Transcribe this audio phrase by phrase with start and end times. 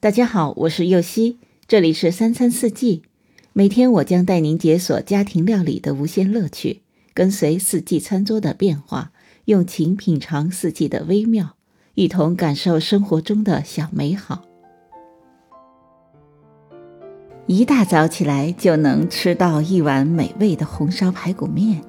[0.00, 3.02] 大家好，我是右希，这里是三餐四季。
[3.52, 6.82] 每天我将带您解锁家庭料理的无限乐趣，
[7.12, 9.10] 跟随四季餐桌的变化，
[9.46, 11.56] 用情品尝四季的微妙，
[11.94, 14.42] 一同感受生活中的小美好。
[17.48, 21.82] 一大早起来就能吃到一碗美味的红烧排骨面，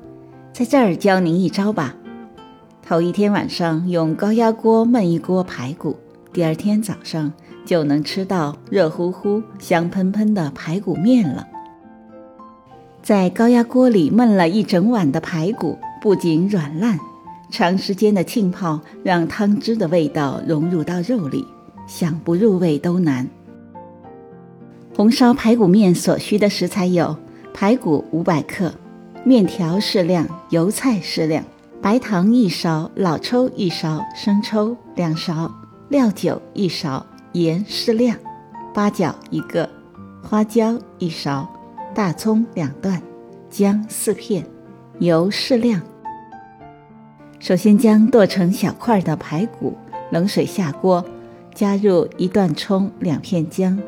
[0.52, 1.96] 在这儿教您一招吧。
[2.82, 5.96] 头一天晚上用高压锅焖一锅排骨，
[6.34, 7.32] 第二天早上。
[7.70, 11.48] 就能吃到热乎乎、香喷喷的排骨面了。
[13.04, 16.98] 在高压锅里焖了一整晚的排骨，不仅软烂，
[17.52, 21.46] 长时间的浸泡让汤汁的味道融入到肉里，
[21.86, 23.28] 想不入味都难。
[24.96, 27.16] 红烧排骨面所需的食材有：
[27.54, 28.74] 排骨五百克，
[29.24, 31.44] 面条适量，油菜适量，
[31.80, 35.52] 白糖一勺，老抽一勺，生抽两勺，
[35.90, 37.06] 料酒一勺。
[37.34, 38.18] 盐适量，
[38.74, 39.70] 八角一个，
[40.24, 41.48] 花椒一勺，
[41.94, 43.00] 大葱两段，
[43.52, 44.44] 姜四片，
[44.98, 45.80] 油适量。
[47.40, 49.78] 首先将剁成小块的排骨
[50.12, 51.06] 冷水下锅，
[51.54, 53.80] 加入一段葱、两片姜，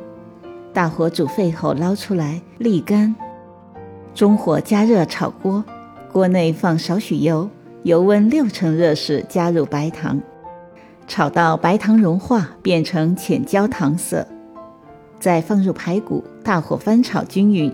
[0.72, 3.16] 大火煮沸后捞出来沥干。
[4.14, 5.66] 中火加热炒锅，
[6.12, 7.50] 锅内放少许油，
[7.82, 10.22] 油温六成热时加入白糖。
[11.12, 14.26] 炒到白糖融化，变成浅焦糖色，
[15.20, 17.70] 再放入排骨，大火翻炒均匀，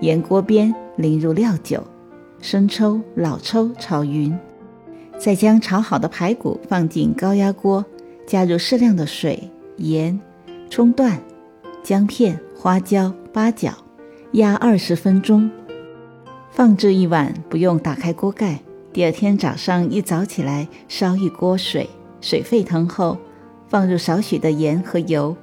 [0.00, 1.82] 沿锅边淋入料酒、
[2.40, 4.38] 生抽、老抽炒匀，
[5.18, 7.84] 再将炒好的排骨放进高压锅，
[8.24, 10.20] 加入适量的水、盐、
[10.70, 11.18] 葱段、
[11.82, 13.72] 姜片、花椒、八角，
[14.30, 15.50] 压二十分钟，
[16.52, 18.60] 放置一晚，不用打开锅盖。
[18.92, 21.90] 第二天早上一早起来，烧一锅水。
[22.20, 23.18] 水沸腾后，
[23.68, 25.36] 放入少许的盐和油，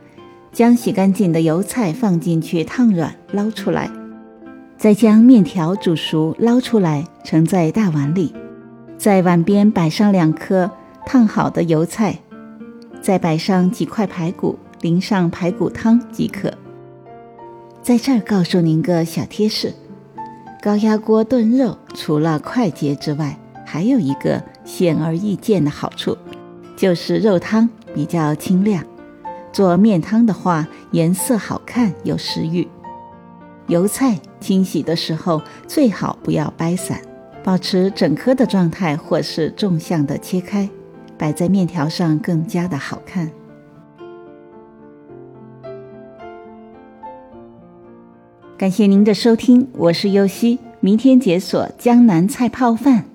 [0.52, 3.90] 将洗干净的油菜放进去烫软，捞出来，
[4.78, 8.34] 再将面条煮熟，捞出来盛在大碗里，
[8.98, 10.70] 在碗边摆上两颗
[11.06, 12.20] 烫好的油菜，
[13.02, 16.54] 再摆上几块排骨，淋上排骨汤即可。
[17.82, 19.74] 在这儿告诉您个小贴士：
[20.62, 26.18] 高压锅炖肉除了快捷之外，还有一个显而易见的好处。
[26.84, 28.84] 就是肉汤比较清亮，
[29.54, 32.68] 做面汤的话颜色好看有食欲。
[33.68, 37.00] 油菜清洗的时候最好不要掰散，
[37.42, 40.70] 保持整颗的状态或是纵向的切开，
[41.18, 43.32] 摆在面条上更加的好看。
[48.58, 53.06] 感谢您的收听，我是优西，明天解锁江南菜泡饭。